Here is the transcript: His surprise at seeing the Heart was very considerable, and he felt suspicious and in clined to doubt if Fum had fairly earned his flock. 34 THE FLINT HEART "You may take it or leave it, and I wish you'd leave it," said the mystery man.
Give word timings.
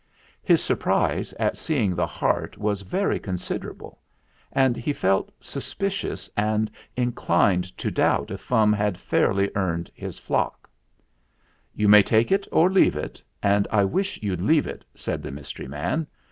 His 0.41 0.63
surprise 0.63 1.31
at 1.33 1.57
seeing 1.57 1.93
the 1.93 2.07
Heart 2.07 2.57
was 2.57 2.81
very 2.81 3.19
considerable, 3.19 3.99
and 4.51 4.75
he 4.75 4.93
felt 4.93 5.31
suspicious 5.39 6.27
and 6.35 6.71
in 6.97 7.11
clined 7.11 7.75
to 7.77 7.91
doubt 7.91 8.31
if 8.31 8.41
Fum 8.41 8.73
had 8.73 8.97
fairly 8.99 9.51
earned 9.53 9.91
his 9.93 10.17
flock. 10.17 10.67
34 10.67 10.71
THE 10.71 10.71
FLINT 10.71 11.51
HEART 11.75 11.81
"You 11.81 11.87
may 11.89 12.01
take 12.03 12.31
it 12.31 12.47
or 12.51 12.71
leave 12.71 12.95
it, 12.95 13.21
and 13.43 13.67
I 13.69 13.83
wish 13.85 14.17
you'd 14.23 14.41
leave 14.41 14.65
it," 14.65 14.83
said 14.95 15.21
the 15.21 15.29
mystery 15.29 15.67
man. 15.67 16.07